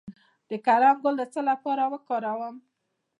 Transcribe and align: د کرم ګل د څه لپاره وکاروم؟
د 0.49 0.51
کرم 0.65 0.95
ګل 1.03 1.15
د 1.19 1.23
څه 1.33 1.41
لپاره 1.49 1.83
وکاروم؟ 1.93 2.55